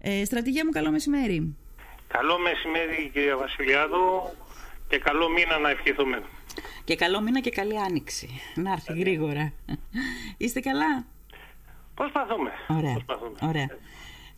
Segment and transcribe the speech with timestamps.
[0.00, 1.56] Ε, στρατηγέ μου, καλό μεσημέρι.
[2.08, 4.30] Καλό μεσημέρι κυρία Βασιλιάδου
[4.88, 6.22] και καλό μήνα να ευχηθούμε.
[6.84, 8.28] Και καλό μήνα και καλή άνοιξη.
[8.54, 9.52] Να έρθει γρήγορα.
[10.36, 11.06] Είστε καλά;
[12.00, 12.50] Προσπαθούμε.
[12.68, 12.92] Ωραία.
[12.92, 13.38] Προσπαθούμε.
[13.42, 13.66] Ωραία.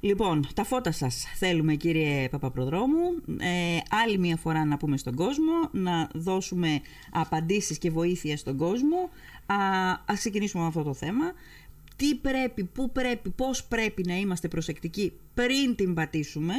[0.01, 3.23] Λοιπόν, τα φώτα σας θέλουμε κύριε Παπαπροδρόμου.
[3.39, 6.81] Ε, άλλη μια φορά να πούμε στον κόσμο, να δώσουμε
[7.13, 9.11] απαντήσεις και βοήθεια στον κόσμο.
[9.47, 9.57] Α,
[10.07, 11.33] ας ξεκινήσουμε με αυτό το θέμα.
[12.03, 16.55] Τι πρέπει, πού πρέπει, πώς πρέπει να είμαστε προσεκτικοί πριν την πατήσουμε,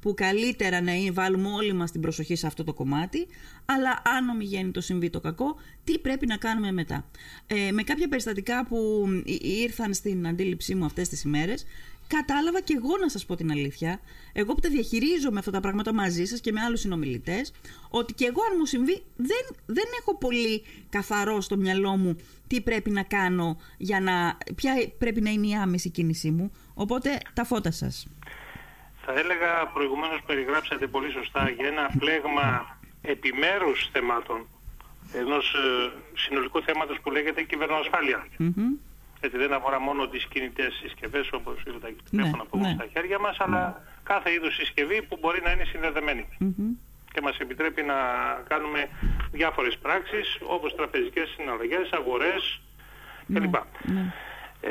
[0.00, 3.26] που καλύτερα να είναι, βάλουμε όλοι μας την προσοχή σε αυτό το κομμάτι,
[3.64, 7.06] αλλά αν ομιγένει το συμβεί το κακό, τι πρέπει να κάνουμε μετά.
[7.46, 9.06] Ε, με κάποια περιστατικά που
[9.40, 11.66] ήρθαν στην αντίληψή μου αυτές τις ημέρες,
[12.06, 14.00] κατάλαβα και εγώ να σας πω την αλήθεια,
[14.32, 17.52] εγώ που τα διαχειρίζομαι αυτά τα πράγματα μαζί σας και με άλλους συνομιλητές,
[17.90, 22.16] ότι και εγώ αν μου συμβεί δεν, δεν έχω πολύ καθαρό στο μυαλό μου
[22.46, 26.52] τι πρέπει να κάνω για να, ποια πρέπει να είναι η άμεση κίνησή μου.
[26.74, 28.06] Οπότε τα φώτα σας.
[29.04, 34.46] Θα έλεγα προηγουμένως περιγράψατε πολύ σωστά για ένα πλέγμα επιμέρους θεμάτων
[35.12, 38.26] ενός ε, συνολικού θέματος που λέγεται κυβερνοασφάλεια.
[39.26, 43.36] Έτσι δεν αφορά μόνο τις κινητές συσκευές όπως τα τηλέφωνα που έχουμε στα χέρια μας,
[43.40, 46.24] αλλά κάθε είδους συσκευή που μπορεί να είναι συνδεδεμένη.
[47.12, 47.94] Και μας επιτρέπει να
[48.48, 48.88] κάνουμε
[49.32, 52.60] διάφορες πράξεις όπως τραπεζικές συναλλαγές, αγορές
[53.34, 53.54] κλπ.
[54.60, 54.70] Ε,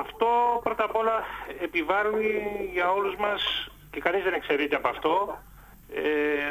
[0.00, 0.26] αυτό
[0.62, 1.24] πρώτα απ' όλα
[1.60, 5.38] επιβάλλει για όλους μας και κανείς δεν εξαιρείται από αυτό
[5.94, 6.02] ε,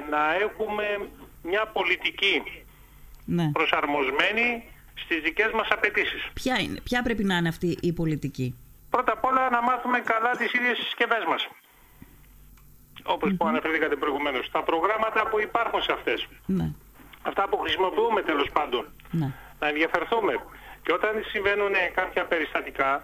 [0.10, 1.10] να έχουμε
[1.44, 2.44] μια πολιτική
[3.26, 3.52] Ναι.
[3.52, 4.64] προσαρμοσμένη
[4.94, 6.22] στις δικές μας απαιτήσεις.
[6.34, 8.56] Ποια, είναι, ποια πρέπει να είναι αυτή η πολιτική;
[8.90, 11.48] Πρώτα απ' όλα να μάθουμε καλά τις ίδιες συσκευές μας.
[13.04, 14.52] Όπως που αναφερθήκατε προηγουμένως.
[14.52, 16.28] Τα προγράμματα που υπάρχουν σε αυτές.
[16.46, 16.68] Ναι.
[17.22, 18.84] Αυτά που χρησιμοποιούμε τέλος πάντων.
[19.12, 19.30] Ναι.
[19.60, 20.34] Να ενδιαφερθούμε.
[20.84, 23.02] Και όταν συμβαίνουν κάποια περιστατικά,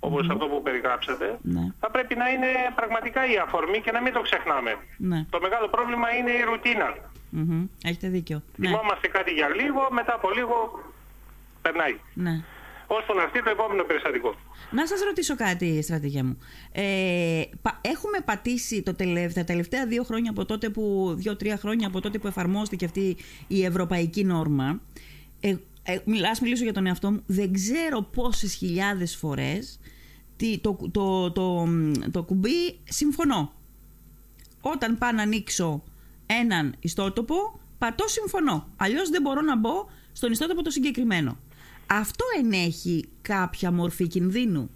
[0.00, 1.64] όπως αυτό που περιγράψατε, Ναι.
[1.80, 4.72] θα πρέπει να είναι πραγματικά η αφορμή και να μην το ξεχνάμε.
[4.96, 5.24] Ναι.
[5.30, 6.88] Το μεγάλο πρόβλημα είναι η ρουτίνα.
[7.30, 7.66] Μμμ.
[7.84, 8.42] Έχετε δίκιο.
[8.56, 8.68] Ναι.
[8.68, 10.56] Θυμόμαστε κάτι για λίγο, μετά από λίγο
[11.64, 11.96] περνάει.
[12.14, 12.34] ναι.
[12.86, 14.34] Ώστε να έρθει το επόμενο περιστατικό.
[14.70, 16.38] Να σας ρωτήσω κάτι, στρατηγέ μου.
[16.72, 21.86] Ε, πα- έχουμε πατήσει το τελε- τα τελευταία δύο χρόνια από τότε που, δύο-τρία χρόνια
[21.86, 23.16] από τότε που εφαρμόστηκε αυτή
[23.46, 24.80] η ευρωπαϊκή νόρμα.
[25.40, 27.22] Ε, ε, μιλάς, μιλήσω για τον εαυτό μου.
[27.26, 29.80] Δεν ξέρω πόσες χιλιάδες φορές
[30.36, 31.68] τι, το, το, το,
[32.10, 33.52] το, κουμπί συμφωνώ.
[34.60, 35.82] Όταν πάω να ανοίξω
[36.26, 38.68] έναν ιστότοπο, πατώ συμφωνώ.
[38.76, 41.38] Αλλιώς δεν μπορώ να μπω στον ιστότοπο το συγκεκριμένο.
[41.86, 44.70] Αυτό ενέχει κάποια μορφή κινδύνου;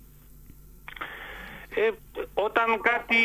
[1.75, 1.91] Ε,
[2.35, 3.17] όταν κάτι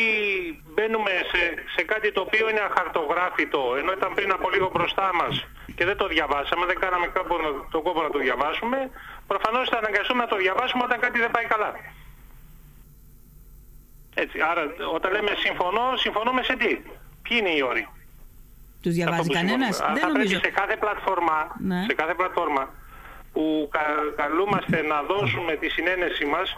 [0.74, 1.40] μπαίνουμε σε,
[1.76, 5.96] σε κάτι το οποίο είναι αχαρτογράφητο, ενώ ήταν πριν από λίγο μπροστά μας και δεν
[5.96, 8.90] το διαβάσαμε, δεν κάναμε κόπο, να- τον κόπο να το διαβάσουμε,
[9.26, 11.72] προφανώς θα αναγκαστούμε να το διαβάσουμε όταν κάτι δεν πάει καλά.
[14.14, 14.62] Έτσι, άρα
[14.94, 16.72] όταν λέμε συμφωνώ, συμφωνούμε σε τι;
[17.22, 17.88] Ποιοι είναι οι όροι;
[18.82, 19.90] Τους διαβάζει Αυτό που κανένας; συμφωνούμε.
[19.90, 20.38] Α, Δεν θα νομίζω.
[20.38, 21.38] πρέπει σε κάθε πλατφόρμα,
[21.70, 21.80] Ναι.
[21.88, 22.62] σε κάθε πλατφόρμα
[23.34, 26.48] που κα- καλούμαστε να δώσουμε τη συνένεσή μας,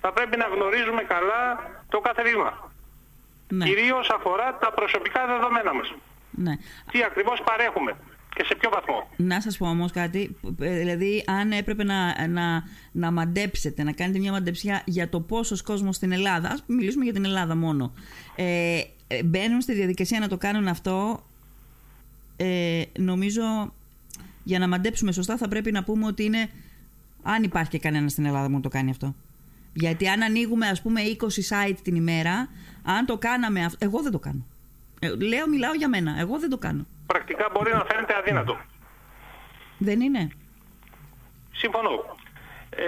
[0.00, 1.42] θα πρέπει να γνωρίζουμε καλά
[1.88, 2.72] το κάθε βήμα.
[3.48, 5.94] Ναι, Κυρίως αφορά τα προσωπικά δεδομένα μας.
[6.30, 6.52] ναι.
[6.90, 7.92] Τι ακριβώς παρέχουμε
[8.34, 9.08] και σε ποιο βαθμό.
[9.16, 12.62] Να σας πω όμως κάτι, ε, δηλαδή αν έπρεπε να, να,
[12.92, 17.12] να μαντέψετε, να κάνετε μια μαντεψιά για το πόσος κόσμος στην Ελλάδα, ας μιλήσουμε για
[17.12, 17.92] την Ελλάδα μόνο,
[18.36, 21.20] ε, ε, μπαίνουν στη διαδικασία να το κάνουν αυτό,
[22.36, 23.42] ε, νομίζω
[24.48, 26.50] για να μαντέψουμε σωστά θα πρέπει να πούμε ότι είναι,
[27.22, 29.14] αν υπάρχει και κανένας στην Ελλάδα που να το κάνει αυτό.
[29.72, 32.48] Γιατί αν ανοίγουμε ας πούμε 20 site την ημέρα,
[32.82, 34.46] αν το κάναμε αυτό, εγώ δεν το κάνω.
[35.00, 36.86] Ε, λέω, μιλάω για μένα, εγώ δεν το κάνω.
[37.06, 38.58] Πρακτικά μπορεί να φαίνεται αδύνατο.
[39.78, 40.28] Δεν είναι.
[41.52, 42.16] Συμφωνώ.
[42.70, 42.84] Ε,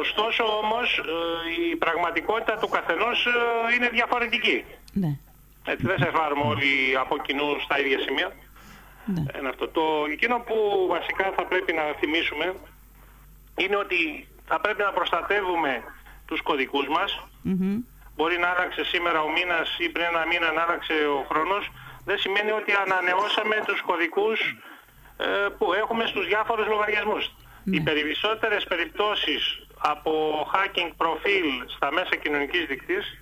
[0.00, 4.64] ωστόσο όμως ε, η πραγματικότητα του καθενός ε, είναι διαφορετική.
[4.92, 5.18] Ναι.
[5.64, 6.70] Έτσι, δεν σε φάρουμε όλοι
[7.00, 8.32] από κοινού στα ίδια σημεία.
[9.04, 9.22] Ναι.
[9.32, 9.68] Ένα αυτό.
[9.68, 12.54] Το, εκείνο που βασικά θα πρέπει να θυμίσουμε
[13.56, 15.82] είναι ότι θα πρέπει να προστατεύουμε
[16.26, 17.28] τους κωδικούς μας.
[17.42, 17.78] Μμμ.
[18.16, 21.70] Μπορεί να άλλαξε σήμερα ο μήνας ή πριν ένα μήνα να άλλαξε ο χρόνος.
[22.04, 24.40] Δεν σημαίνει ότι ανανεώσαμε τους κωδικούς
[25.16, 25.26] ε,
[25.58, 27.34] που έχουμε στους διάφορους λογαριασμούς.
[27.64, 30.12] Οι περισσότερες περιπτώσεις από
[30.52, 33.18] hacking προφίλ στα μέσα κοινωνικής δικτύης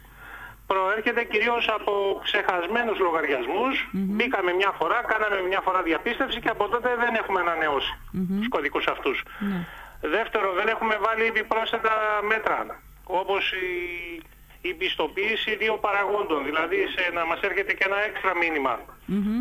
[0.72, 1.92] προέρχεται κυρίως από
[2.26, 3.74] ξεχασμένους λογαριασμούς.
[3.92, 7.92] Μπήκαμε μια φορά, κάναμε μια φορά διαπίστευση και από τότε δεν έχουμε ανανεώσει
[8.38, 9.24] τους κωδικούς αυτούς.
[9.38, 9.60] Ναι.
[10.00, 11.94] Δεύτερο, δεν έχουμε βάλει επιπρόσθετα
[12.32, 13.66] μέτρα, όπως η,
[14.72, 16.40] η πιστοποίηση δύο παραγόντων.
[16.48, 18.74] Δηλαδή σε, να μας έρχεται και ένα έξτρα μήνυμα
[19.06, 19.40] Μμμ.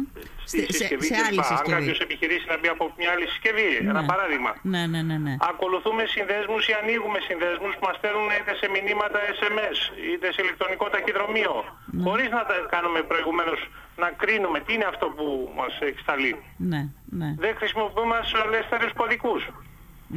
[0.50, 1.06] στη Σε- σε- συσκευή.
[1.06, 1.26] σε κλπ.
[1.28, 1.72] άλλη Αν συσκευή.
[1.76, 4.08] κάποιος επιχειρήσει να μπει από μια άλλη συσκευή, ένα Ναι.
[4.12, 4.52] παράδειγμα.
[4.74, 5.34] Ναι, ναι, ναι, ναι.
[5.52, 9.78] Ακολουθούμε συνδέσμους ή ανοίγουμε συνδέσμους που μας στέλνουν είτε σε μηνύματα SMS
[10.12, 11.54] είτε σε ηλεκτρονικό ταχυδρομείο.
[11.86, 12.04] Ναι.
[12.08, 13.60] Χωρίς να τα κάνουμε προηγουμένως
[14.04, 15.26] να κρίνουμε τι είναι αυτό που
[15.60, 16.34] μας έχει σταλεί.
[16.72, 16.82] Ναι,
[17.20, 17.30] ναι.
[17.44, 19.42] Δεν χρησιμοποιούμε ασφαλέστερους κωδικούς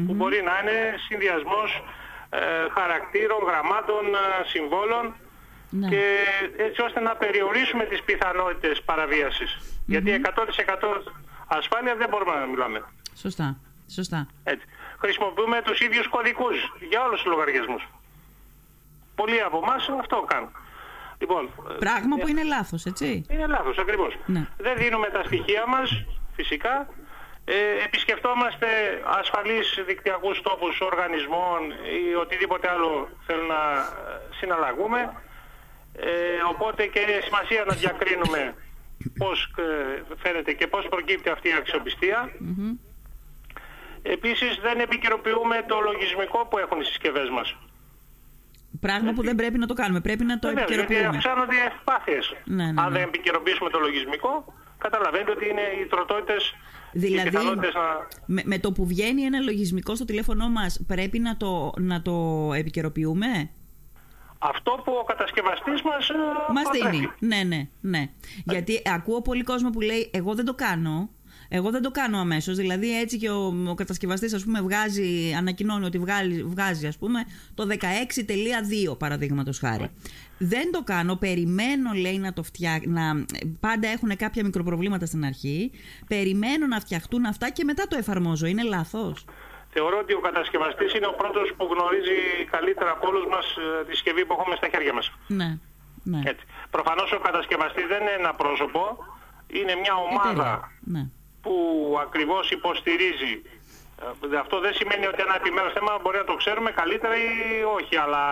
[0.07, 0.77] που μπορεί να είναι
[1.09, 1.83] συνδυασμός ε,
[2.77, 5.15] χαρακτήρων, γραμμάτων, ε, συμβόλων
[5.71, 5.89] Ναι.
[5.89, 6.03] και
[6.57, 9.59] έτσι ώστε να περιορίσουμε τις πιθανότητες παραβίασης.
[9.87, 11.13] Γιατί 100%
[11.47, 12.85] ασφάλεια δεν μπορούμε να μιλάμε.
[13.15, 13.57] Σωστά.
[13.91, 14.27] Σωστά.
[14.45, 14.67] Έτσι.
[14.99, 16.57] Χρησιμοποιούμε τους ίδιους κωδικούς
[16.91, 17.89] για όλους τους λογαριασμούς.
[19.15, 20.51] Πολλοί από εμάς αυτό κάνουν.
[21.19, 24.17] Λοιπόν, ε, Πράγμα που είναι λάθος, έτσι; είναι λάθος ακριβώς.
[24.27, 24.47] Ναι.
[24.59, 26.05] Δεν δίνουμε τα στοιχεία μας,
[26.37, 26.89] φυσικά.
[27.45, 28.67] Ε, επισκεφτόμαστε
[29.05, 35.01] ασφαλείς δικτυακούς τόπους οργανισμών ή οτιδήποτε άλλο θέλουν να ε, συναλλαγούμε.
[35.97, 36.11] Ε,
[36.53, 38.55] οπότε και είναι σημασία να διακρίνουμε
[39.19, 42.31] πώς ε, φαίνεται και πώς προκύπτει αυτή η αξιοπιστία.
[44.03, 47.57] Επίσης δεν επικαιροποιούμε το λογισμικό που έχουν οι συσκευές μας.
[48.81, 50.01] Πράγμα που δεν πρέπει να το κάνουμε.
[50.01, 51.17] Πρέπει να το Βεβαίως, γιατί επικαιροποιούμε.
[51.17, 52.35] αυξάνονται οι ευπάθειες.
[52.45, 52.99] Ναι, ναι, Αν ναι.
[52.99, 57.81] δεν επικαιροποιήσουμε το λογισμικό, καταλαβαίνετε ότι είναι οι τροτότητες, οι Δηλαδή, πιθανότητες να...
[58.27, 62.49] με, με το που βγαίνει ένα λογισμικό στο τηλέφωνό μας, πρέπει να το, να το
[62.55, 63.51] επικαιροποιούμε;
[64.39, 66.15] Αυτό που ο κατασκευαστής μας ε,
[66.53, 66.97] Μας προτρέπει.
[66.97, 67.11] δίνει.
[67.19, 68.11] Ναι, ναι, ναι.
[68.45, 71.09] Γιατί ακούω πολύ κόσμο που λέει εγώ δεν το κάνω.
[71.53, 75.85] Εγώ δεν το κάνω αμέσως, δηλαδή έτσι και ο, ο κατασκευαστής ας πούμε βγάζει, ανακοινώνει
[75.85, 77.25] ότι βγάλει, βγάζει ας πούμε
[77.55, 77.67] το
[78.91, 79.91] 16.2 παραδείγματος χάρη.
[80.39, 82.91] Δεν το κάνω, περιμένω λέει να το φτιάξω,
[83.61, 85.71] πάντα έχουν κάποια μικροπροβλήματα στην αρχή,
[86.09, 88.47] περιμένω να φτιαχτούν αυτά και μετά το εφαρμόζω.
[88.47, 89.25] Είναι λάθος;
[89.73, 92.19] Θεωρώ ότι ο κατασκευαστής είναι ο πρώτος που γνωρίζει
[92.51, 95.13] καλύτερα από όλους μας ε, τη συσκευή που έχουμε στα χέρια μας.
[95.27, 95.59] Ναι,
[96.03, 96.21] ναι.
[96.25, 96.45] Έτσι.
[96.71, 98.81] Προφανώς ο κατασκευαστής δεν είναι ένα πρόσωπο,
[99.47, 100.71] είναι μια ομάδα Εταιρεία.
[100.81, 101.03] Ναι.
[101.43, 101.55] Που
[102.03, 103.35] ακριβώς υποστηρίζει.
[104.33, 107.29] Ε, Αυτό δεν σημαίνει ότι ένα επιμέρους θέμα μπορεί να το ξέρουμε καλύτερα ή
[107.77, 108.25] όχι, αλλά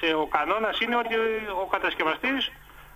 [0.00, 1.14] σε, ο κανόνας είναι ότι
[1.62, 2.52] ο κατασκευαστής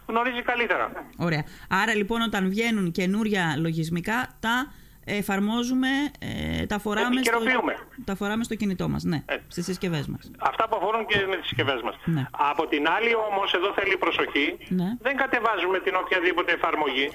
[0.07, 0.93] γνωρίζει καλύτερα.
[1.19, 1.43] Ωραία.
[1.69, 4.73] Άρα λοιπόν όταν βγαίνουν καινούρια λογισμικά τα
[5.07, 5.89] εφαρμόζουμε,
[6.19, 7.75] ε, τα, φοράμε στο, Επικαιροποιούμε.
[8.05, 9.45] τα φοράμε στο κινητό μας, ναι, Έτσι.
[9.49, 10.31] στις συσκευές μας.
[10.39, 11.95] Αυτά που αφορούν και με τις συσκευές μας.
[12.05, 12.27] Ναι.
[12.31, 14.89] Από την άλλη όμως, εδώ θέλει προσοχή, Ναι.
[15.01, 17.07] δεν κατεβάζουμε την οποιαδήποτε εφαρμογή,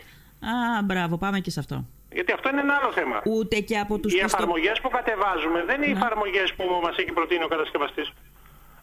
[0.42, 1.86] Α, μπράβο, πάμε και σε αυτό.
[2.18, 3.18] Γιατί αυτό είναι ένα άλλο θέμα.
[3.26, 6.96] Ούτε και από τους Οι πιστο- εφαρμογές που κατεβάζουμε δεν είναι οι εφαρμογές που μας
[6.98, 8.08] έχει προτείνει ο κατασκευαστής.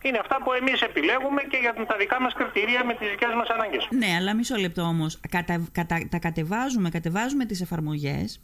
[0.02, 3.48] Είναι αυτά που εμείς επιλέγουμε και για τα δικά μας κριτήρια με τις δικές μας
[3.48, 3.88] ανάγκες.
[3.90, 5.20] Ναι, αλλά μισό λεπτό όμως.
[5.28, 8.40] Κατα, κατα- τα κατεβάζουμε, κατεβάζουμε τις εφαρμογές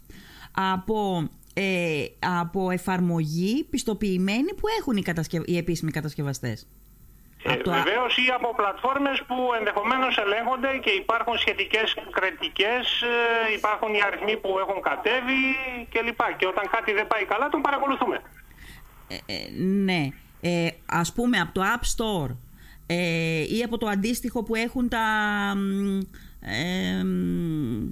[0.73, 2.05] από, ε,
[2.41, 5.43] από εφαρμογή πιστοποιημένη που έχουν οι, κατασκευ...
[5.45, 6.67] οι επίσημοι κατασκευαστές.
[7.45, 11.87] Ε, Από το α- Βεβαίως ή από πλατφόρμες που ενδεχομένως ελέγχονται και υπάρχουν σχετικές
[12.17, 15.41] κριτικές, ε, υπάρχουν οι αριθμοί που έχουν κατέβει
[15.93, 16.21] κλπ.
[16.37, 18.21] Και όταν κάτι δεν πάει καλά τον παρακολουθούμε.
[19.07, 19.37] Ε, ε,
[19.89, 20.07] ναι.
[20.41, 22.35] Ε, ας πούμε από το App Store
[22.87, 25.05] ε, ή από το αντίστοιχο που έχουν τα,
[25.55, 25.99] μ,
[26.41, 27.89] ε, μ,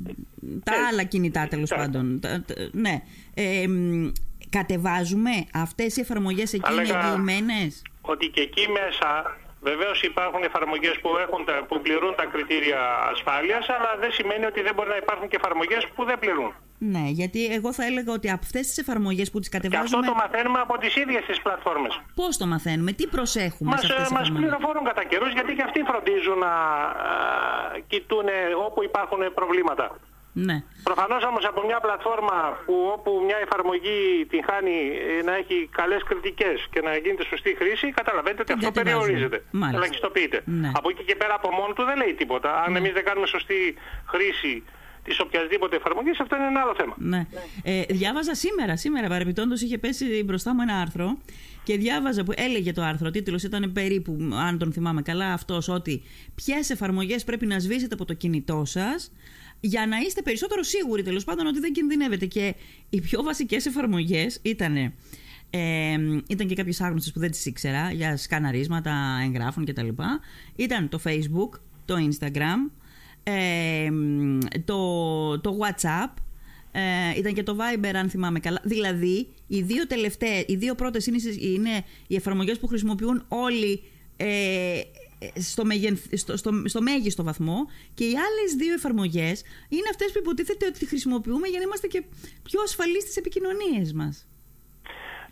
[0.64, 2.20] τα Ε, άλλα κινητά τέλος τα- πάντων.
[2.20, 3.02] Τα- τα- ναι.
[3.34, 4.12] Ε, μ,
[4.50, 7.82] κατεβάζουμε αυτές οι εφαρμογές εκεί είναι έλεγα- εγγυημένες.
[8.02, 12.80] Ότι και εκεί μέσα βεβαίως υπάρχουν εφαρμογές που, έχουν τα, που πληρούν τα κριτήρια
[13.12, 16.54] ασφάλειας, αλλά δεν σημαίνει ότι δεν μπορεί να υπάρχουν και εφαρμογές που δεν πληρούν.
[16.78, 20.06] Ναι, γιατί εγώ θα έλεγα ότι από αυτές τις εφαρμογές που τις Και αυτό κατεβάζουμε,
[20.06, 22.02] το μαθαίνουμε από τις ίδιες τις πλατφόρμες.
[22.16, 25.32] πώς το μαθαίνουμε, τι προσέχουμε Μας, σε αυτές ε, τις μας εφαρμογές; πληροφορούν κατά καιρούς
[25.34, 26.54] γιατί και αυτοί φροντίζουν να
[27.76, 28.28] ε, κοιτούν
[28.68, 29.86] όπου υπάρχουν προβλήματα.
[30.34, 30.64] Ναι.
[30.84, 34.78] Προφανώς όμως από μια πλατφόρμα που όπου μια εφαρμογή την χάνει
[35.20, 39.06] ε, να έχει καλές κριτικές και να γίνεται σωστή χρήση, καταλαβαίνετε ότι Την αυτό κατεβάζουμε.
[39.06, 39.38] περιορίζεται.
[39.52, 39.78] Μάλιστα.
[39.82, 40.42] Ελαχιστοποιείται.
[40.46, 40.72] Ναι.
[40.80, 42.50] Από εκεί και πέρα από μόνο του δεν λέει τίποτα.
[42.64, 43.60] Αν εμείς δεν κάνουμε σωστή
[44.14, 44.64] χρήση
[45.04, 46.96] της οποιασδήποτε εφαρμογής, αυτό είναι ένα άλλο θέμα.
[46.98, 47.22] Ναι.
[47.64, 51.18] Ε, διάβαζα σήμερα, σήμερα παρεπιπτόντω είχε πέσει μπροστά μου ένα άρθρο
[51.64, 53.08] και διάβαζα που έλεγε το άρθρο.
[53.08, 56.04] Ο τίτλος ήταν περίπου, αν τον θυμάμαι καλά, αυτός ότι
[56.36, 59.12] ποιες εφαρμογές πρέπει να σβήσετε από το κινητό σας
[59.62, 62.26] για να είστε περισσότερο σίγουροι τέλος πάντων ότι δεν κινδυνεύετε.
[62.26, 62.56] Και
[62.90, 64.94] οι πιο βασικές εφαρμογές ήταν.
[65.54, 69.88] Ε, ήταν και κάποιες άγνωστες που δεν τις ήξερα για σκαναρίσματα εγγράφων κτλ.
[70.56, 72.72] Ήταν το Facebook, το Instagram,
[73.24, 73.90] ε,
[74.66, 76.14] το, το WhatsApp,
[76.72, 78.62] ε, ήταν και το Viber αν θυμάμαι καλά.
[78.64, 83.84] Δηλαδή, οι δύο τελευταίες, οι δύο πρώτες είναι, είναι οι εφαρμογές που χρησιμοποιούν όλοι
[84.18, 84.82] ε,
[85.40, 90.18] στο, μεγεν- στο, στο, στο μέγιστο βαθμό και οι άλλες δύο εφαρμογές είναι αυτές που
[90.20, 92.04] υποτίθεται ότι χρησιμοποιούμε για να είμαστε και
[92.44, 94.26] πιο ασφαλείς στις επικοινωνίες μας.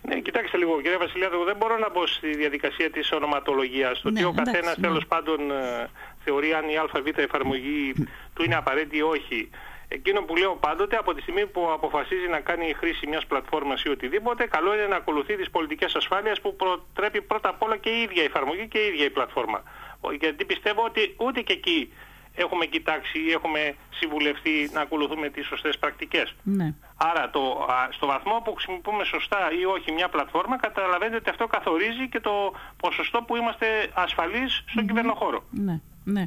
[0.01, 4.01] Ναι, κοιτάξτε λίγο, κύριε Βασιλιάδη, δεν μπορώ να μπω στη διαδικασία της ονοματολογίας.
[4.01, 4.87] Το Ναι, ότι ο εντάξει, καθένας ναι.
[4.87, 5.89] τέλος πάντων ε,
[6.23, 7.93] θεωρεί αν η ΑΒ εφαρμογή
[8.33, 9.49] του είναι απαραίτητη ή όχι.
[9.87, 13.89] Εκείνο που λέω πάντοτε, από τη στιγμή που αποφασίζει να κάνει χρήση μιας πλατφόρμας ή
[13.89, 18.01] οτιδήποτε, καλό είναι να ακολουθεί τις πολιτικές ασφάλειας που προτρέπει πρώτα απ' όλα και η
[18.01, 19.63] ίδια η εφαρμογή και η ίδια η πλατφόρμα.
[20.01, 21.93] Ο- Γιατί πιστεύω ότι ούτε και εκεί
[22.35, 26.35] έχουμε κοιτάξει ή έχουμε συμβουλευτεί να ακολουθούμε τις σωστές πρακτικές.
[26.43, 26.73] Ναι.
[26.97, 31.47] Άρα το, α, στο βαθμό που χρησιμοποιούμε σωστά ή όχι μια πλατφόρμα, καταλαβαίνετε ότι αυτό
[31.47, 35.43] καθορίζει και το ποσοστό που είμαστε ασφαλείς στον κυβερνοχώρο.
[35.51, 35.79] Ναι.
[36.03, 36.25] Ναι.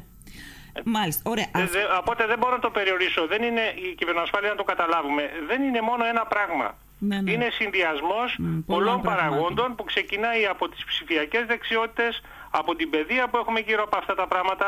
[0.83, 1.29] Μάλιστα.
[1.29, 1.45] Ωραία.
[1.55, 3.27] Ε, Αυ- δε- οπότε δεν μπορώ να το περιορίσω.
[3.27, 3.61] Δεν είναι
[3.91, 5.29] η κυβερνοασφάλεια να το καταλάβουμε.
[5.47, 6.77] Δεν είναι μόνο ένα πράγμα.
[6.99, 7.31] Ναι, ναι.
[7.31, 9.29] Είναι συνδυασμός Μμ, πολλών πολλών πραγμάτων.
[9.29, 12.21] παραγόντων που ξεκινάει από τις ψηφιακές δεξιότητες,
[12.59, 14.67] από την παιδεία που έχουμε γύρω από αυτά τα πράγματα,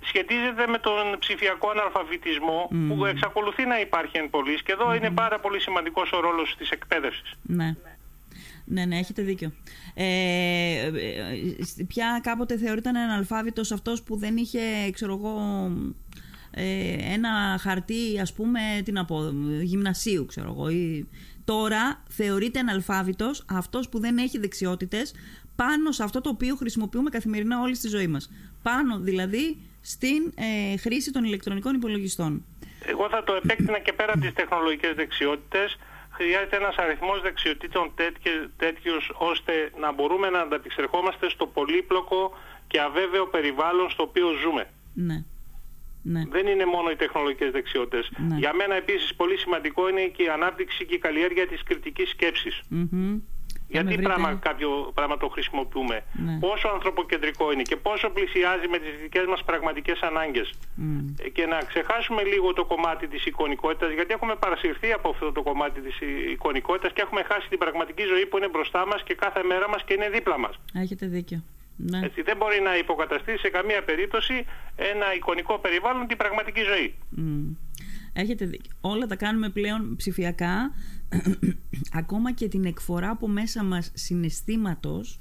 [0.00, 5.38] σχετίζεται με τον ψηφιακό αναλφαβητισμό που εξακολουθεί να υπάρχει εν πολλής και εδώ είναι πάρα
[5.40, 7.30] πολύ σημαντικός ο ρόλος της εκπαίδευσης.
[7.42, 7.74] Ναι.
[8.64, 9.52] Ναι, ναι, έχετε δίκιο.
[9.94, 15.36] Ε, ε, ε, πια κάποτε θεωρείται αναλφάβητος αυτός που δεν είχε, ξέρω εγώ,
[16.50, 19.32] ε, ένα χαρτί, ας πούμε, την από,
[19.62, 20.68] γυμνασίου, ξέρω εγώ.
[20.68, 21.08] Ή,
[21.44, 25.14] τώρα θεωρείται αναλφάβητος αυτός που δεν έχει δεξιότητες
[25.62, 28.30] πάνω σε αυτό το οποίο χρησιμοποιούμε καθημερινά όλη στη ζωή μας.
[28.62, 32.44] Πάνω, δηλαδή, στην ε, χρήση των ηλεκτρονικών υπολογιστών.
[32.86, 35.78] Εγώ θα το επέκτηνα και πέρα από τις τεχνολογικές δεξιότητες.
[36.10, 42.20] Χρειάζεται ένας αριθμός δεξιοτήτων τέτοιε- τέτοιους ώστε να μπορούμε να ανταπεξερχόμαστε στο πολύπλοκο
[42.66, 44.64] και αβέβαιο περιβάλλον στο οποίο ζούμε.
[44.94, 45.24] Ναι.
[46.02, 46.22] Ναι.
[46.30, 48.10] Δεν είναι μόνο οι τεχνολογικές δεξιότητες.
[48.28, 48.36] Ναι.
[48.36, 52.60] Για μένα επίσης πολύ σημαντικό είναι και η ανάπτυξη και η καλλιέργεια της κριτικής σκέψης.
[52.68, 53.18] Μμμ.
[53.72, 56.38] Θα με Γιατί βρείτε- πράγμα, κάποιο πράγμα το χρησιμοποιούμε; Ναι.
[56.46, 60.98] Πόσο ανθρωποκεντρικό είναι και πόσο πλησιάζει με τις δικές μας πραγματικές ανάγκες; Μμ.
[61.24, 65.42] Ε, και να ξεχάσουμε λίγο το κομμάτι της εικονικότητας γιατί έχουμε παρασυρθεί από αυτό το
[65.42, 69.14] κομμάτι της ε- εικονικότητας και έχουμε χάσει την πραγματική ζωή που είναι μπροστά μας και
[69.14, 70.54] κάθε μέρα μας και είναι δίπλα μας.
[70.74, 71.42] Έχετε δίκιο.
[71.90, 72.00] Ναι.
[72.06, 74.46] Έτσι, δεν μπορεί να υποκαταστήσει σε καμία περίπτωση
[74.76, 76.94] ένα εικονικό περιβάλλον την πραγματική ζωή.
[77.10, 77.48] Μμ.
[78.12, 78.72] Έχετε δίκιο.
[78.80, 80.72] Όλα τα κάνουμε πλέον ψηφιακά.
[82.00, 85.20] Ακόμα και την εκφορά από μέσα μας συναισθήματος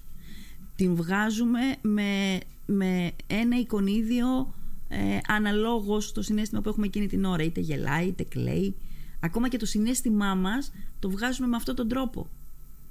[0.75, 4.53] την βγάζουμε με, με ένα εικονίδιο
[4.87, 7.43] ε, αναλόγως στο συνέστημα που έχουμε εκείνη την ώρα.
[7.43, 8.75] Είτε γελάει, είτε κλαίει.
[9.19, 12.29] Ακόμα και το συνέστημά μας το βγάζουμε με αυτόν τον τρόπο.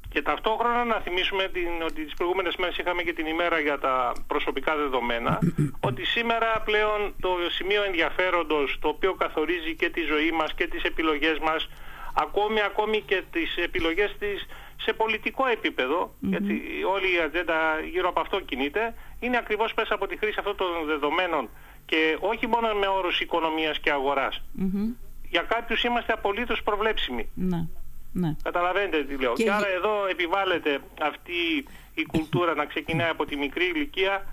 [0.09, 4.13] Και ταυτόχρονα να θυμίσουμε την, ότι τις προηγούμενες μέρες είχαμε και την ημέρα για τα
[4.27, 5.39] προσωπικά δεδομένα,
[5.89, 10.83] ότι σήμερα πλέον το σημείο ενδιαφέροντος το οποίο καθορίζει και τη ζωή μας και τις
[10.83, 11.69] επιλογές μας,
[12.15, 14.47] ακόμη, ακόμη και τις επιλογές της
[14.81, 16.63] σε πολιτικό επίπεδο, γιατί
[16.95, 20.87] όλη η ατζέντα γύρω από αυτό κινείται, είναι ακριβώς πέσα από τη χρήση αυτών των
[20.87, 21.49] δεδομένων
[21.87, 24.43] και όχι μόνο με όρους οικονομίας και αγοράς.
[24.53, 24.95] Μμμ.
[25.31, 27.29] Για κάποιους είμαστε απολύτως προβλέψιμοι.
[27.35, 27.67] Ναι.
[28.13, 28.37] Ναι.
[28.43, 29.33] Καταλαβαίνετε τι λέω.
[29.35, 34.27] Και Και, γι- άρα εδώ επιβάλλεται αυτή η κουλτούρα να ξεκινάει από τη μικρή ηλικία.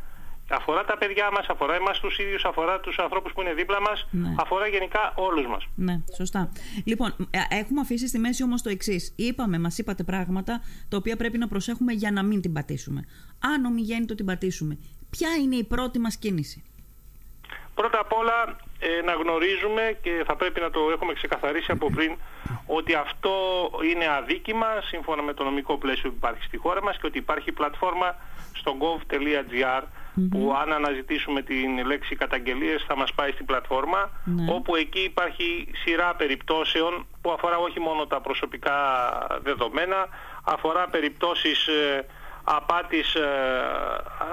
[0.50, 4.08] Αφορά τα παιδιά μας, αφορά εμάς τους ίδιους, αφορά τους ανθρώπους που είναι δίπλα μας,
[4.12, 4.34] Ναι.
[4.40, 5.68] αφορά γενικά όλους μας.
[5.76, 6.52] Ναι, σωστά.
[6.84, 9.14] Λοιπόν, ε, έχουμε αφήσει στη μέση όμως το εξής.
[9.16, 13.06] Είπαμε, μας είπατε πράγματα τα οποία πρέπει να προσέχουμε για να μην την πατήσουμε.
[13.40, 14.78] Αν ομιγέννητο την πατήσουμε,
[15.10, 16.64] ποια είναι η πρώτη μας κίνηση;
[17.76, 22.16] Πρώτα απ' όλα ε, να γνωρίζουμε και θα πρέπει να το έχουμε ξεκαθαρίσει από πριν
[22.66, 23.32] ότι αυτό
[23.92, 27.52] είναι αδίκημα σύμφωνα με το νομικό πλαίσιο που υπάρχει στη χώρα μας και ότι υπάρχει
[27.52, 28.16] πλατφόρμα
[28.54, 29.82] στο gov.gr
[30.32, 34.46] που αν αναζητήσουμε την λέξη καταγγελίες θα μας πάει στην πλατφόρμα Ναι.
[34.54, 38.74] όπου εκεί υπάρχει σειρά περιπτώσεων που αφορά όχι μόνο τα προσωπικά
[39.44, 40.08] δεδομένα
[40.44, 42.06] αφορά περιπτώσεις ε,
[42.46, 43.28] απάτης ε,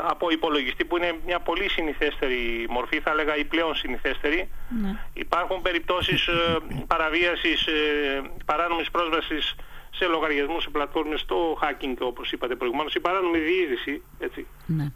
[0.09, 4.51] από υπολογιστή που είναι μια πολύ συνηθέστερη μορφή, θα έλεγα η πλέον συνηθέστερη.
[4.83, 4.97] Ναι.
[5.13, 9.55] Υπάρχουν περιπτώσεις ε, παραβίασης ε, παράνομης πρόσβασης
[9.91, 14.47] σε λογαριασμούς, σε πλατφόρμες, στο hacking όπως είπατε προηγουμένως, η παράνομη διείσδυση, έτσι.
[14.67, 14.93] Ναι.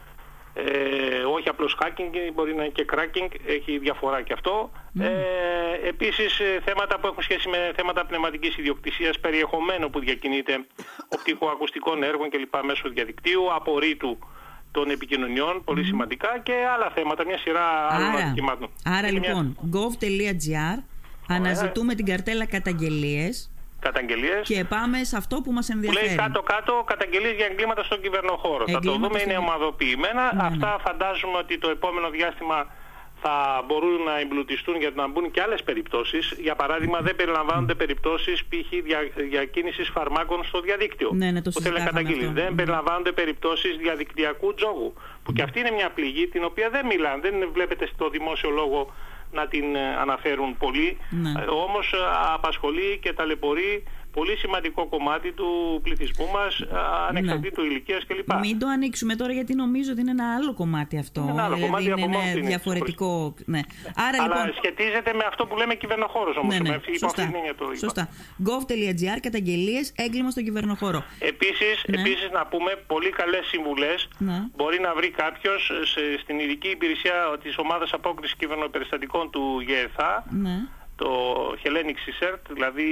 [0.65, 4.71] Ε, όχι απλώς hacking, μπορεί να είναι και cracking, έχει διαφορά και αυτό.
[4.99, 10.65] Ε, επίσης ε, θέματα που έχουν σχέση με θέματα πνευματικής ιδιοκτησίας, περιεχομένου που διακινείται
[11.07, 12.55] οπτικοακουστικών έργων κλπ.
[12.63, 14.17] μέσω διαδικτύου, απορρίτου
[14.71, 18.69] των επικοινωνιών, πολύ σημαντικά και άλλα θέματα, μια σειρά άλλων Άρα, αδικημάτων.
[18.83, 20.83] άρα Είναι μια λοιπόν, gov.gr,
[21.27, 24.47] αναζητούμε την καρτέλα καταγγελίες Καταγγελίες.
[24.47, 26.15] και πάμε σε αυτό που μας Που λέει ενδιαφέρει.
[26.15, 28.63] κάτω-κάτω καταγγελίες για εγκλήματα στον κυβερνοχώρο.
[28.67, 30.23] Θα το Εγκλήματα δούμε, είναι στον- ομαδοποιημένα.
[30.35, 30.47] Ναι, ναι.
[30.47, 32.57] Αυτά φαντάζομαι ότι το επόμενο διάστημα
[33.21, 36.35] θα μπορούν να εμπλουτιστούν για να μπουν και άλλες περιπτώσεις.
[36.39, 38.69] Για παράδειγμα, δεν περιλαμβάνονται περιπτώσεις π.χ.
[38.83, 41.09] δια, διακίνησης φαρμάκων στο διαδίκτυο.
[41.13, 42.27] Ναι, ναι, το που θέλει να συζητάγαμε καταγγείλει.
[42.29, 42.41] αυτό.
[42.41, 42.55] Δεν Μμμ.
[42.55, 44.93] περιλαμβάνονται περιπτώσεις διαδικτυακού τζόγου.
[45.23, 47.19] Που και αυτή είναι μια πληγή την οποία δεν μιλάνε.
[47.21, 48.93] Δεν βλέπετε στο δημόσιο λόγο
[49.31, 50.97] να την ε, αναφέρουν πολύ.
[51.09, 51.29] Ναι.
[51.29, 51.97] Ε, όμως ε,
[52.33, 53.83] απασχολεί και ταλαιπωρεί
[54.17, 56.63] πολύ σημαντικό κομμάτι του πληθυσμού μας,
[57.07, 57.67] ανεξαρτήτου ναι.
[57.67, 58.33] ηλικίας κλπ.
[58.39, 61.21] Μην το ανοίξουμε τώρα γιατί νομίζω ότι είναι ένα άλλο κομμάτι αυτό.
[61.21, 63.33] Είναι ένα άλλο δηλαδή κομμάτι είναι, από είναι διαφορετικό.
[63.45, 63.61] Ναι.
[63.95, 64.53] Άρα, Αλλά λοιπόν...
[64.59, 66.59] σχετίζεται με αυτό που λέμε κυβερνοχώρος όμως.
[66.59, 66.79] Ναι, ναι.
[66.99, 67.31] Σωστά.
[67.57, 68.09] Το Σωστά.
[68.47, 71.03] gov.gr καταγγελίες έγκλημα στον κυβερνοχώρο.
[71.19, 72.01] Επίσης, ναι.
[72.01, 74.37] επίσης να πούμε πολύ καλές συμβουλές ναι.
[74.55, 75.71] μπορεί να βρει κάποιος
[76.21, 80.57] στην ειδική υπηρεσία της ομάδας απόκρισης κυβερνοπεριστατικών του ΓΕΘΑ ναι
[80.97, 81.09] το
[81.63, 82.89] Hellenic CERT, δηλαδή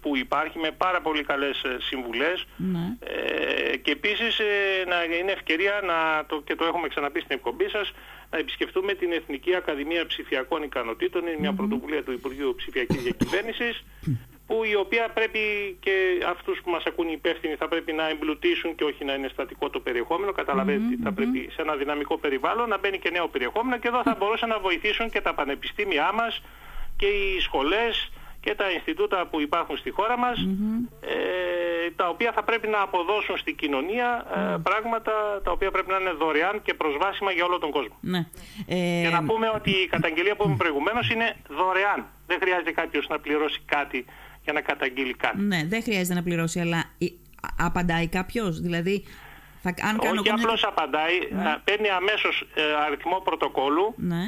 [0.00, 2.96] που υπάρχει με πάρα πολύ καλές ε, συμβουλές ναι.
[3.00, 4.44] ε, και επίσης ε,
[4.88, 7.92] να είναι ευκαιρία να, το, και το έχουμε ξαναπεί στην εκπομπή σας
[8.30, 13.84] να επισκεφτούμε την Εθνική Ακαδημία Ψηφιακών Ικανοτήτων, είναι μια πρωτοβουλία του Υπουργείου Ψηφιακής Διακυβέρνησης
[14.46, 15.92] που η οποία πρέπει και
[16.28, 19.70] αυτούς που μας ακούν οι υπεύθυνοι θα πρέπει να εμπλουτίσουν και όχι να είναι στατικό
[19.70, 20.32] το περιεχόμενο.
[20.32, 24.16] Καταλαβαίνετε θα πρέπει σε ένα δυναμικό περιβάλλον να μπαίνει και νέο περιεχόμενο και εδώ θα
[24.18, 26.42] μπορούσαν να βοηθήσουν και τα πανεπιστήμια μας
[26.96, 28.10] και οι σχολές
[28.44, 30.36] και τα Ινστιτούτα που υπάρχουν στη χώρα μας
[31.00, 35.12] ε, τα οποία θα πρέπει να αποδώσουν στην κοινωνία ε, πράγματα
[35.44, 37.96] τα οποία πρέπει να είναι δωρεάν και προσβάσιμα για όλο τον κόσμο.
[38.00, 38.26] Ναι.
[38.66, 39.02] Ε...
[39.02, 42.06] Και να πούμε ότι η καταγγελία που είπαμε προηγουμένως είναι δωρεάν.
[42.26, 44.04] Δεν χρειάζεται κάποιος να πληρώσει κάτι
[44.44, 45.40] για να καταγγείλει κάτι.
[45.40, 46.84] Ναι, δεν χρειάζεται να πληρώσει, αλλά
[47.58, 49.04] απαντάει κάποιος, δηλαδή...
[49.66, 51.56] Θα, αν κάνω Όχι απλώς απαντάει, ναι.
[51.64, 54.24] παίρνει αμέσως ε, αριθμό πρωτοκόλου ναι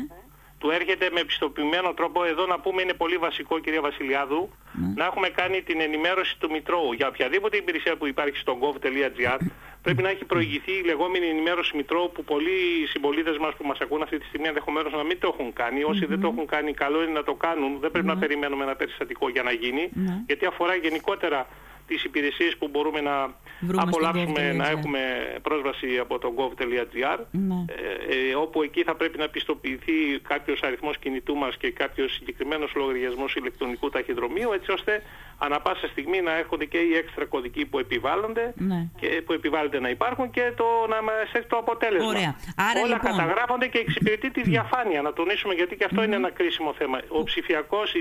[0.58, 4.92] του έρχεται με επιστοποιημένο τρόπο, εδώ να πούμε είναι πολύ βασικό κυρία Βασιλιάδου, ναι.
[4.96, 6.92] να έχουμε κάνει την ενημέρωση του Μητρώου.
[6.92, 9.38] Για οποιαδήποτε υπηρεσία που υπάρχει στο gov.gr
[9.82, 14.02] πρέπει να έχει προηγηθεί η λεγόμενη ενημέρωση Μητρώου που πολλοί συμπολίτες μας που μας ακούν
[14.02, 15.82] αυτή τη στιγμή ενδεχομένως να μην το έχουν κάνει.
[15.82, 17.78] Όσοι δεν το έχουν κάνει καλό είναι να το κάνουν.
[17.80, 19.90] Δεν πρέπει να περιμένουμε ένα περιστατικό για να γίνει,
[20.26, 21.46] γιατί αφορά γενικότερα
[21.86, 25.00] τις υπηρεσίες που μπορούμε να Βρούμε απολαύσουμε, να έχουμε
[25.42, 27.64] πρόσβαση από το gov.gr ναι.
[27.66, 29.92] ε, ε, όπου εκεί θα πρέπει να πιστοποιηθεί
[30.28, 35.02] κάποιος αριθμός κινητού μας και κάποιος συγκεκριμένος λογαριασμός ηλεκτρονικού ταχυδρομείου έτσι ώστε
[35.38, 38.88] ανά πάσα στιγμή να έρχονται και οι έξτρα κωδικοί που επιβάλλονται ναι.
[39.00, 42.08] και που επιβάλλονται να υπάρχουν και το να μας έχει το αποτέλεσμα.
[42.08, 42.36] Ωραία.
[42.56, 43.10] Άρα, Όλα λοιπόν...
[43.10, 45.02] καταγράφονται και εξυπηρετεί τη διαφάνεια.
[45.02, 47.00] Να τονίσουμε γιατί και αυτό είναι ένα κρίσιμο θέμα.
[47.08, 47.94] Ο ψηφιακός,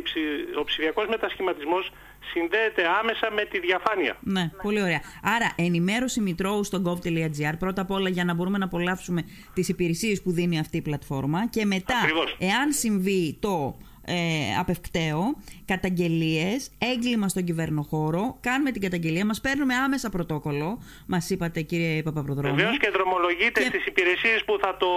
[0.59, 1.91] ο ψηφιακός μετασχηματισμός
[2.33, 3.74] συνδέεται άμεσα με τη διαφάνεια.
[4.19, 5.01] Ναι, πολύ ωραία.
[5.23, 10.21] Άρα, ενημέρωση μητρώου στο gov.gr πρώτα απ' όλα για να μπορούμε να απολαύσουμε τις υπηρεσίες
[10.21, 11.95] που δίνει αυτή η πλατφόρμα και μετά,
[12.37, 14.15] εάν συμβεί το ε,
[14.59, 18.37] απευκταίο, καταγγελίες, έγκλημα στον κυβερνοχώρο.
[18.41, 20.79] Κάνουμε την καταγγελία, μας παίρνουμε άμεσα πρωτόκολλο.
[21.07, 22.55] Μας είπατε, κύριε Παπαπροδρόμου.
[22.55, 23.65] Βεβαίως και δρομολογείται και...
[23.65, 24.87] στι υπηρεσίες που θα, το,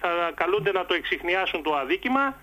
[0.00, 2.36] θα καλούνται να το εξηχνιάσουν το αδίκημα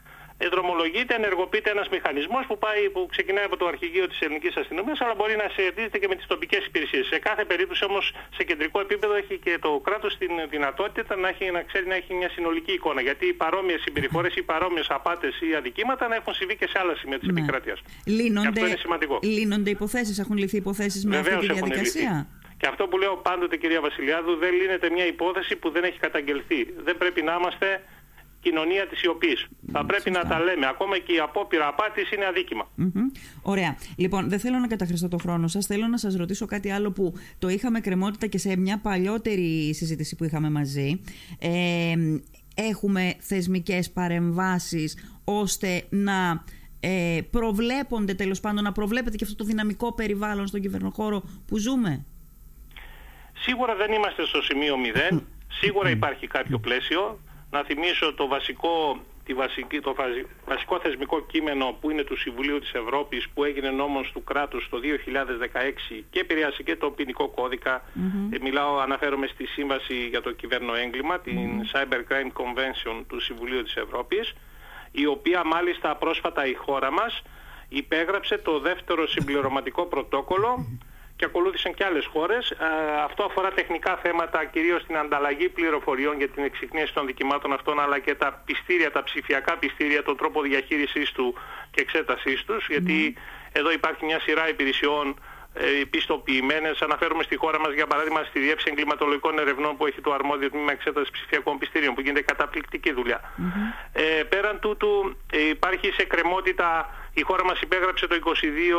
[0.49, 5.13] δρομολογείται, ενεργοποιείται ένας μηχανισμός που, πάει, που ξεκινάει από το αρχηγείο της ελληνικής αστυνομίας αλλά
[5.15, 7.05] μπορεί να σχετίζεται και με τις τοπικές υπηρεσίες.
[7.07, 11.51] Σε κάθε περίπτωση όμως σε κεντρικό επίπεδο έχει και το κράτος την δυνατότητα να, έχει,
[11.51, 15.55] να ξέρει να έχει μια συνολική εικόνα γιατί οι παρόμοιες συμπεριφορές, οι παρόμοιες απάτες ή
[15.55, 17.39] αδικήματα να έχουν συμβεί και σε άλλα σημεία της ναι.
[17.39, 17.79] επικράτειας.
[18.05, 19.19] Λύνονται, αυτό είναι σημαντικό.
[19.21, 22.27] Λύνονται υποθέσεις, έχουν λυθεί υποθέσεις με αυτή τη διαδικασία;
[22.57, 26.73] Και αυτό που λέω πάντοτε κυρία Βασιλιάδου δεν λύνεται μια υπόθεση που δεν έχει καταγγελθεί.
[26.83, 27.83] Δεν πρέπει να είμαστε
[28.41, 29.47] κοινωνία της σιωπής.
[29.71, 30.67] Θα πρέπει να τα λέμε.
[30.67, 32.25] Ακόμα και η απόπειρα απάτης είναι
[33.41, 33.77] Ωραία.
[33.97, 35.65] Λοιπόν, δεν θέλω να καταχρηστώ το χρόνο σας.
[35.65, 40.15] Θέλω να σας ρωτήσω κάτι άλλο που το είχαμε κρεμότητα και σε μια παλιότερη συζήτηση
[40.15, 41.01] που είχαμε μαζί.
[41.39, 41.93] Ε,
[42.55, 46.43] έχουμε θεσμικές παρεμβάσεις ώστε να
[46.79, 52.05] ε, προβλέπονται τέλος πάντων, να προβλέπετε και αυτό το δυναμικό περιβάλλον στον κυβερνοχώρο που ζούμε;
[53.41, 54.75] Σίγουρα δεν είμαστε στο σημείο
[55.11, 55.19] 0.
[55.61, 57.19] Σίγουρα υπάρχει κάποιο πλαίσιο
[57.51, 59.95] να θυμίσω το βασικό, τη βασική, το
[60.45, 64.79] βασικό θεσμικό κείμενο που είναι του Συμβουλίου της Ευρώπης που έγινε νόμος του κράτους το
[64.79, 67.83] 2016 και επηρεάσει και το ποινικό κώδικα.
[68.31, 73.63] Ε, μιλάω, αναφέρομαι στη Σύμβαση για το Κυβέρνο Έγκλημα, την Cyber Crime Convention του Συμβουλίου
[73.63, 74.33] της Ευρώπης,
[74.91, 77.21] η οποία μάλιστα πρόσφατα η χώρα μας
[77.69, 80.65] υπέγραψε το δεύτερο συμπληρωματικό πρωτόκολλο
[81.21, 82.49] και ακολούθησαν και άλλες χώρες.
[82.51, 82.55] Ε,
[83.03, 87.99] αυτό αφορά τεχνικά θέματα, κυρίως την ανταλλαγή πληροφοριών για την εξυκνίαση των δικημάτων αυτών, αλλά
[87.99, 91.35] και τα πιστήρια, τα ψηφιακά πιστήρια, τον τρόπο διαχείρισής του
[91.71, 93.15] και εξέτασής τους, γιατί
[93.51, 95.19] εδώ υπάρχει μια σειρά υπηρεσιών
[95.53, 96.81] ε, πιστοποιημένες.
[96.81, 100.71] Αναφέρουμε στη χώρα μας για παράδειγμα στη Διεύθυνση Εγκληματολογικών Ερευνών που έχει το αρμόδιο τμήμα
[100.71, 102.93] εξέτασης ψηφιακών πιστήριων που γίνεται καταπληκτική
[103.93, 108.15] Ε, πέραν τούτου ε, υπάρχει σε κρεμότητα η χώρα μας υπέγραψε το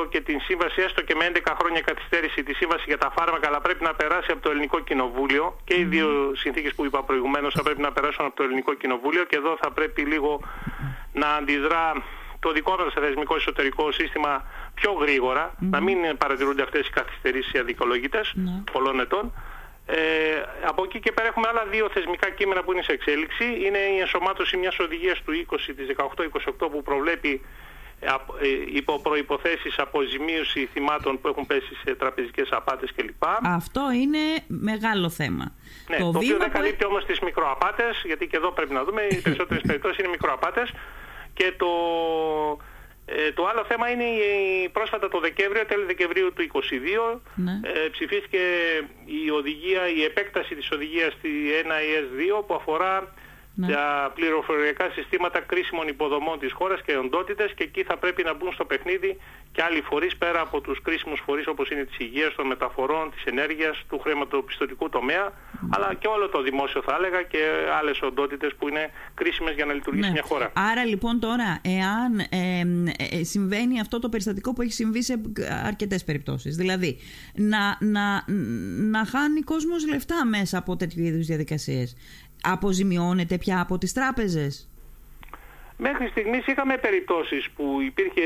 [0.05, 3.49] 22 και την σύμβαση έστω και με 11 χρόνια καθυστέρηση τη σύμβαση για τα φάρμακα
[3.49, 7.55] αλλά πρέπει να περάσει από το Ελληνικό Κοινοβούλιο και οι δύο συνθήκες που είπα προηγουμένως
[7.55, 10.41] θα πρέπει να περάσουν από το Ελληνικό Κοινοβούλιο και εδώ θα πρέπει λίγο
[11.13, 11.93] να αντιδρά
[12.41, 17.59] το δικό μας θεσμικό εσωτερικό σύστημα πιο γρήγορα, να μην παρατηρούνται αυτές οι καθυστερήσεις οι
[17.59, 18.35] αδικολογητες
[18.73, 19.33] πολλών ετών.
[19.87, 19.97] Ε,
[20.67, 23.45] από εκεί και πέρα έχουμε άλλα δύο θεσμικά κείμενα που είναι σε εξέλιξη.
[23.45, 27.43] Είναι η ενσωμάτωση μιας οδηγίας του 20, της 18-28 που προβλέπει ε,
[28.75, 33.25] υπό προϋποθέσεις αποζημίωση θυμάτων που έχουν πέσει σε τραπεζικές απάτες κλπ.
[33.43, 35.53] Αυτό είναι μεγάλο θέμα.
[35.89, 39.03] Ναι, το, το οποίο δεν καλύπτει όμως τις μικροαπάτες, γιατί και εδώ πρέπει να δούμε,
[39.03, 40.73] οι περισσότερες περιπτώσεις είναι μικροαπάτες
[41.35, 41.67] και το,
[43.07, 46.43] ε, το άλλο θέμα είναι η, πρόσφατα το Δεκέμβριο, τέλη Δεκεμβρίου του
[47.15, 47.61] 2022, ναι.
[47.63, 48.39] ε, ψηφίστηκε
[49.25, 51.31] η οδηγία, η επέκταση της οδηγίας στη
[51.65, 53.13] 1ES2 που αφορά
[53.55, 53.67] ναι.
[53.67, 58.53] για πληροφοριακά συστήματα κρίσιμων υποδομών της χώρας και οντότητες και εκεί θα πρέπει να μπουν
[58.53, 59.17] στο παιχνίδι
[59.53, 63.25] και άλλοι φορείς πέρα από τους κρίσιμους φορείς όπως είναι της υγείας, των μεταφορών, της
[63.25, 65.69] ενέργειας, του χρηματοπιστωτικού τομέα ναι.
[65.71, 67.39] αλλά και όλο το δημόσιο θα έλεγα και
[67.79, 70.13] άλλες οντότητες που είναι κρίσιμες για να λειτουργήσει ναι.
[70.13, 70.53] μια χώρα.
[70.55, 75.21] Άρα λοιπόν τώρα εάν ε, ε, συμβαίνει αυτό το περιστατικό που έχει συμβεί σε
[75.65, 76.99] αρκετές περιπτώσεις δηλαδή
[77.35, 78.25] να, να,
[78.91, 81.97] να χάνει κόσμος λεφτά μέσα από τέτοιου είδους διαδικασίες
[82.43, 84.72] αποζημιώνεται πια από τις τράπεζες;
[85.89, 88.23] Μέχρι στιγμής είχαμε περιπτώσεις που υπήρχε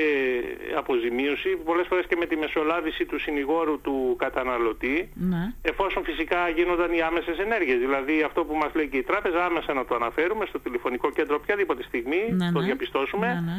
[0.77, 5.53] αποζημίωση, πολλές φορές και με τη μεσολάβηση του συνηγόρου του καταναλωτή, ναι.
[5.63, 7.79] εφόσον φυσικά γίνονταν οι άμεσες ενέργειες.
[7.79, 11.35] Δηλαδή αυτό που μας λέει και η τράπεζα, άμεσα να το αναφέρουμε στο τηλεφωνικό κέντρο
[11.41, 12.65] οποιαδήποτε στιγμή, ναι, το ναι.
[12.65, 13.57] διαπιστώσουμε, ναι,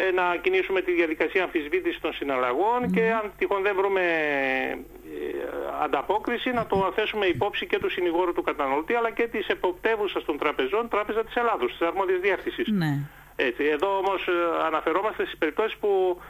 [0.00, 4.78] ε, να κινήσουμε τη διαδικασία αμφισβήτησης των συναλλαγών και αν τυχόν δεν βρούμε ε,
[5.84, 10.38] ανταπόκριση να το θέσουμε υπόψη και του συνηγόρου του καταναλωτή αλλά και της εποπτεύουσας των
[10.38, 12.68] τραπεζών, Τράπεζα της Ελλάδος, της αρμόδιας διεύθυνσης.
[13.40, 13.46] Ναι.
[13.46, 13.64] Έτσι.
[13.64, 16.20] Εδώ όμως ε, αναφερόμαστε στις περιπτώσεις που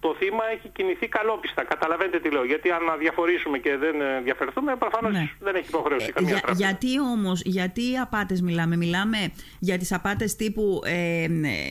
[0.00, 1.64] το θύμα έχει κινηθεί καλόπιστα.
[1.64, 2.44] Καταλαβαίνετε τι λέω.
[2.44, 5.30] Γιατί αν διαφορήσουμε και δεν διαφερθούμε, προφανώς ναι.
[5.40, 6.66] δεν έχει υποχρέωση καμία για, τράπεζα.
[6.66, 11.26] Γιατί όμως, γιατί οι απάτες μιλάμε, Μιλάμε για τις απάτες τύπου ε,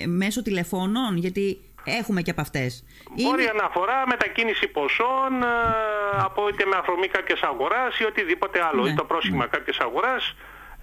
[0.07, 2.83] μέσω τηλεφώνων, γιατί έχουμε και από αυτές.
[3.09, 3.51] Μπορεί Είναι...
[3.55, 5.47] να αφορά μετακίνηση ποσών ε,
[6.23, 8.83] από είτε με αφορμή κάποια αγοράς ή οτιδήποτε άλλο.
[8.83, 8.89] Ναι.
[8.89, 9.49] Ή το πρόσχημα ναι.
[9.57, 10.35] κάποια αγοράς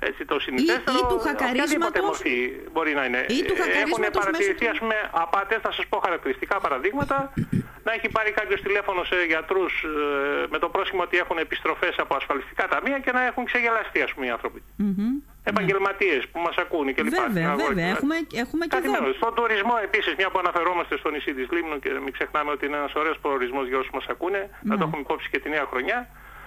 [0.08, 2.38] έτσι, το συνηθέστερο, ή, ή του χακαρίσματος, μορφή
[2.72, 3.20] μπορεί να είναι.
[3.38, 7.16] Ή του Έχουν παρατηρηθεί, ας πούμε, απάτες, θα σας πω χαρακτηριστικά παραδείγματα,
[7.86, 12.12] να έχει πάρει κάποιος τηλέφωνο σε γιατρούς ε, με το πρόσχημα ότι έχουν επιστροφές από
[12.20, 14.60] ασφαλιστικά ταμεία και να έχουν ξεγελαστεί, ας πούμε, οι άνθρωποι.
[14.62, 15.12] Mm-hmm.
[15.44, 17.26] Επαγγελματίες που μας ακούνε και λοιπά.
[17.26, 17.88] Βέβαια, βέβαια.
[17.94, 19.12] Έχουμε, έχουμε και εδώ.
[19.20, 22.76] Στον τουρισμό επίσης, μια που αναφερόμαστε στο νησί της Λίμνου και μην ξεχνάμε ότι είναι
[22.76, 24.84] ένας ωραίος προορισμός για όσους μας ακούνε, να το ναι.
[24.84, 25.98] έχουμε υπόψη και τη νέα χρονιά.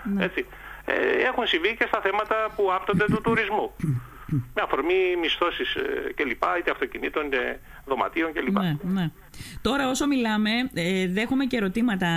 [0.04, 0.24] Ναι.
[0.26, 0.46] Έτσι.
[0.86, 0.94] Ε,
[1.28, 3.72] έχουν συμβεί και στα θέματα που άπτονται του τουρισμού.
[4.54, 8.60] Με αφορμή μισθώσεις ε, κλπ, είτε αυτοκινήτων, είτε δωματίων κλπ.
[8.60, 9.10] Ναι, ναι.
[9.62, 12.08] Τώρα όσο μιλάμε, ε, δέχομαι και ερωτήματα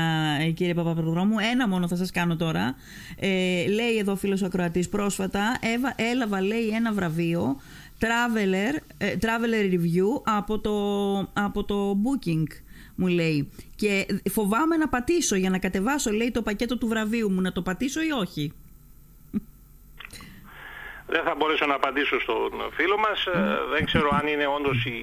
[0.55, 1.39] κύριε Παπαπροδρόμου.
[1.53, 2.75] Ένα μόνο θα σας κάνω τώρα.
[3.21, 5.59] Ε, λέει εδώ φίλος ακροατής πρόσφατα,
[5.97, 7.61] έλαβα λέει ένα βραβείο
[8.01, 12.66] Traveler, Traveler Review από το, από το Booking
[12.97, 13.51] μου λέει.
[13.77, 17.41] Και φοβάμαι να πατήσω για να κατεβάσω, λέει, το πακέτο του βραβείου μου.
[17.41, 18.53] Να το πατήσω ή όχι;
[21.07, 23.27] Δεν θα μπορέσω να απαντήσω στον φίλο μας.
[23.27, 25.01] Ε, δεν ξέρω αν είναι όντως η,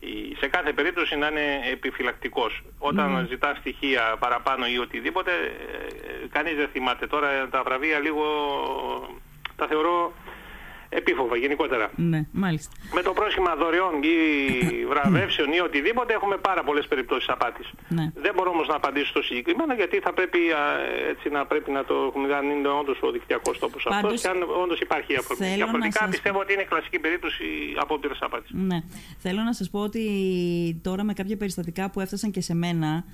[0.00, 2.62] η, σε κάθε περίπτωση να είναι επιφυλακτικός.
[2.78, 3.28] Όταν mm.
[3.28, 7.06] ζητά στοιχεία παραπάνω ή οτιδήποτε, ε, κανείς δεν θυμάται.
[7.06, 8.24] Τώρα τα βραβεία λίγο
[9.56, 10.12] τα θεωρώ
[10.88, 11.90] επίφοβα γενικότερα.
[11.96, 12.72] Ναι, μάλιστα.
[12.94, 17.70] Με το πρόσχημα δωρεών ή βραβεύσεων ή οτιδήποτε έχουμε πάρα πολλές περιπτώσεις απάτης.
[17.88, 18.10] Ναι.
[18.14, 20.38] Δεν μπορώ όμως να απαντήσω στο συγκεκριμένο γιατί θα πρέπει,
[21.10, 24.42] έτσι, να, πρέπει να το έχουμε αν είναι όντως ο δικτυακός τόπος αυτός και αν
[24.62, 25.54] όντως υπάρχει αφορμή.
[25.54, 26.10] Διαφορετικά σας...
[26.10, 27.44] πιστεύω ότι είναι κλασική περίπτωση
[27.76, 28.50] απόπειρας απάτης.
[28.52, 28.78] Ναι.
[29.18, 30.04] Θέλω να σας πω ότι
[30.82, 33.04] τώρα με κάποια περιστατικά που έφτασαν και σε μένα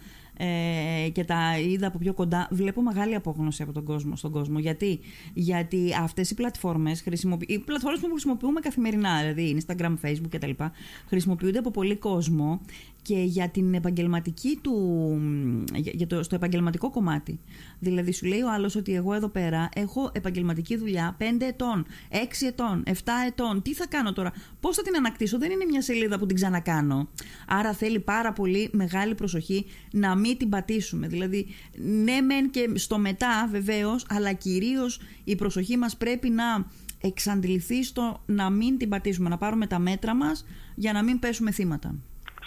[0.45, 4.59] ε, και τα είδα από πιο κοντά, βλέπω μεγάλη απόγνωση από τον κόσμο, στον κόσμο.
[4.59, 5.01] Γιατί,
[5.35, 7.05] Γιατί αυτές οι πλατφόρμες,
[7.47, 10.51] οι πλατφόρμες που χρησιμοποιούμε καθημερινά, δηλαδή Instagram, Facebook κτλ,
[11.07, 12.61] χρησιμοποιούνται από πολύ κόσμο
[13.03, 14.75] και για την επαγγελματική του,
[15.75, 17.41] για το, στο επαγγελματικό κομμάτι.
[17.79, 22.17] Δηλαδή σου λέει ο άλλος ότι εγώ εδώ πέρα έχω επαγγελματική δουλειά 5 ετών, 6
[22.47, 22.93] ετών, 7
[23.27, 23.63] ετών.
[23.63, 27.09] Τι θα κάνω τώρα, πώς θα την ανακτήσω, δεν είναι μια σελίδα που την ξανακάνω.
[27.47, 31.07] Άρα θέλει πάρα πολύ μεγάλη προσοχή να μην την πατήσουμε.
[31.07, 31.47] Δηλαδή
[32.05, 36.67] ναι μεν και στο μετά βεβαίως, αλλά κυρίως η προσοχή μας πρέπει να
[37.01, 41.51] εξαντληθεί στο να μην την πατήσουμε, να πάρουμε τα μέτρα μας για να μην πέσουμε
[41.51, 41.95] θύματα.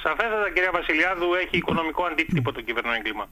[0.08, 3.26] Σαφέστατα κυρία Βασιλιάδου έχει οικονομικό αντίκτυπο το κυβερνό έγκλημα.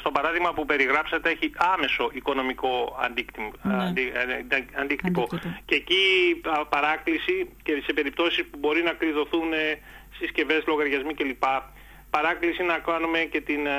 [0.00, 3.50] Στο παράδειγμα που περιγράψατε έχει άμεσο οικονομικό αντίκτυπο.
[3.62, 3.92] Ναι.
[4.56, 5.26] Ε, αντίκτυπο.
[5.64, 6.02] Και εκεί
[6.68, 9.78] παράκληση και σε περιπτώσεις που μπορεί να κλειδωθούν ε,
[10.18, 11.44] συσκευές, λογαριασμοί κλπ.
[12.10, 13.70] Παράκληση να κάνουμε και την, ε,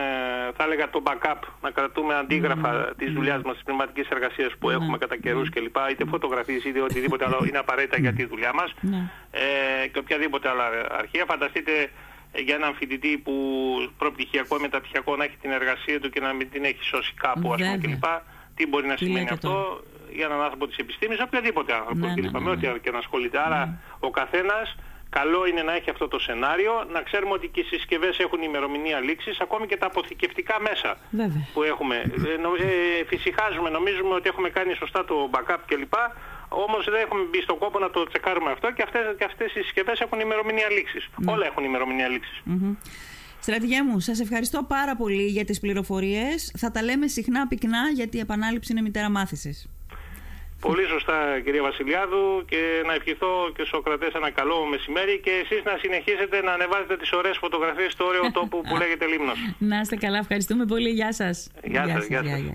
[0.58, 4.70] θα έλεγα το backup, να κρατούμε αντίγραφα mm, της δουλειάς μας, της πνευματικής εργασίας που
[4.70, 5.76] έχουμε κατά καιρούς κλπ.
[5.92, 8.74] Είτε φωτογραφίες είτε οτιδήποτε άλλο είναι απαραίτητα για τη δουλειά μας
[9.32, 11.26] ε, και οποιαδήποτε άλλα αρχεία.
[11.28, 11.90] Φανταστείτε
[12.36, 13.34] για έναν φοιτητή που
[13.98, 17.54] προπτυχιακό ή μεταπτυχιακό να έχει την εργασία του και να μην την έχει σώσει κάπου,
[17.54, 18.04] ας πούμε, κλπ.
[18.56, 22.24] Τι μπορεί να σημαίνει αυτό; για έναν άνθρωπο της επιστήμης, οποιαδήποτε άνθρωπο ναι, κλπ.
[22.24, 23.40] Ναι, με ναι, ό,τι και να ασχολείται.
[23.40, 24.76] Άρα ο καθένας
[25.18, 29.00] καλό είναι να έχει αυτό το σενάριο, να ξέρουμε ότι και οι συσκευές έχουν ημερομηνία
[29.00, 30.90] λήξης, ακόμη και τα αποθηκευτικά μέσα
[31.22, 31.48] Βέβαια.
[31.54, 31.96] που έχουμε.
[32.34, 32.56] Ε, νο-
[33.00, 35.94] ε, φυσικάζουμε, νομίζουμε ότι έχουμε κάνει σωστά το backup κλπ.
[36.66, 39.62] Όμως δεν έχουμε μπει στον κόπο να το τσεκάρουμε αυτό και αυτές, και αυτές οι
[39.62, 41.10] συσκευές έχουν ημερομηνία λήξης.
[41.26, 42.42] Όλα έχουν ημερομηνία λήξης.
[42.44, 42.74] Μμμ.
[43.40, 46.54] Στρατηγέ μου, σας ευχαριστώ πάρα πολύ για τις πληροφορίες.
[46.58, 49.70] Θα τα λέμε συχνά πυκνά γιατί η επανάληψη είναι μητέρα μάθησης.
[50.68, 55.62] Πολύ σωστά κυρία Βασιλιάδου και να ευχηθώ και στους Σοκρατές ένα καλό μεσημέρι και εσείς
[55.64, 59.40] να συνεχίσετε να ανεβάζετε τις ωραίες φωτογραφίες στο ωραίο τόπο που λέγεται Λίμνος.
[59.58, 60.90] Να είστε καλά, ευχαριστούμε πολύ.
[60.90, 61.50] Γεια σας.
[61.64, 62.40] Γεια σας, γεια σας.
[62.40, 62.54] γεια.